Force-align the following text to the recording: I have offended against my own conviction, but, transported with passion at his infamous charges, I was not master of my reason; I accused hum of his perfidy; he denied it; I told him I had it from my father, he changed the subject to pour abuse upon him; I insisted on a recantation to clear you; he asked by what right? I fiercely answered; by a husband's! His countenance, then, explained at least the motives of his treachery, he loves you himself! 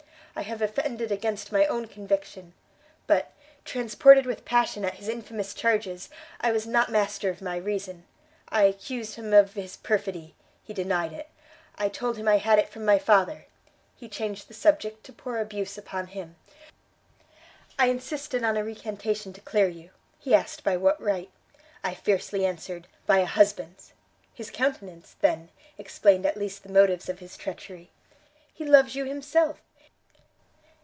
I 0.33 0.43
have 0.43 0.61
offended 0.61 1.11
against 1.11 1.51
my 1.51 1.65
own 1.65 1.87
conviction, 1.89 2.53
but, 3.05 3.33
transported 3.65 4.25
with 4.25 4.45
passion 4.45 4.85
at 4.85 4.93
his 4.93 5.09
infamous 5.09 5.53
charges, 5.53 6.09
I 6.39 6.53
was 6.53 6.65
not 6.65 6.89
master 6.89 7.29
of 7.29 7.41
my 7.41 7.57
reason; 7.57 8.05
I 8.47 8.63
accused 8.63 9.17
hum 9.17 9.33
of 9.33 9.55
his 9.55 9.75
perfidy; 9.75 10.35
he 10.63 10.73
denied 10.73 11.11
it; 11.11 11.29
I 11.75 11.89
told 11.89 12.15
him 12.15 12.29
I 12.29 12.37
had 12.37 12.59
it 12.59 12.69
from 12.69 12.85
my 12.85 12.97
father, 12.97 13.45
he 13.97 14.07
changed 14.07 14.47
the 14.47 14.53
subject 14.53 15.03
to 15.03 15.13
pour 15.13 15.37
abuse 15.37 15.77
upon 15.77 16.07
him; 16.07 16.37
I 17.77 17.87
insisted 17.87 18.41
on 18.41 18.55
a 18.55 18.63
recantation 18.63 19.33
to 19.33 19.41
clear 19.41 19.67
you; 19.67 19.89
he 20.17 20.33
asked 20.33 20.63
by 20.63 20.77
what 20.77 20.99
right? 21.01 21.29
I 21.83 21.93
fiercely 21.93 22.45
answered; 22.45 22.87
by 23.05 23.17
a 23.19 23.25
husband's! 23.25 23.91
His 24.33 24.49
countenance, 24.49 25.17
then, 25.19 25.49
explained 25.77 26.25
at 26.25 26.37
least 26.37 26.63
the 26.63 26.69
motives 26.71 27.09
of 27.09 27.19
his 27.19 27.35
treachery, 27.35 27.91
he 28.53 28.63
loves 28.63 28.95
you 28.95 29.03
himself! 29.03 29.59